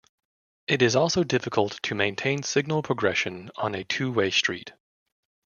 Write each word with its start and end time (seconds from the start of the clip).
It 0.65 0.81
is 0.81 0.95
also 0.95 1.23
difficult 1.23 1.77
to 1.83 1.93
maintain 1.93 2.41
signal 2.41 2.81
progression 2.81 3.51
on 3.57 3.75
a 3.75 3.83
two-way 3.83 4.31
street. 4.31 4.73